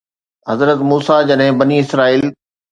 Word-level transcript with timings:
حضرت 0.51 0.79
موسيٰ 0.91 1.19
جڏهن 1.29 1.53
بني 1.63 1.79
اسرائيل 1.85 2.25